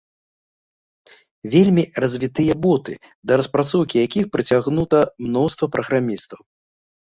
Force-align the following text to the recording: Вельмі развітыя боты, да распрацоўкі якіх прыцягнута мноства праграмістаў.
Вельмі 1.55 1.83
развітыя 2.05 2.53
боты, 2.65 2.93
да 3.29 3.33
распрацоўкі 3.43 4.01
якіх 4.07 4.25
прыцягнута 4.39 4.99
мноства 5.29 5.73
праграмістаў. 5.79 6.39